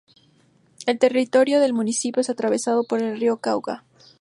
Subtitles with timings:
[0.87, 3.83] El territorio del municipio es atravesado por el río Cauca.